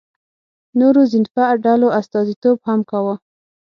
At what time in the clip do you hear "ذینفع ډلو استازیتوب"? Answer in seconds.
1.11-2.57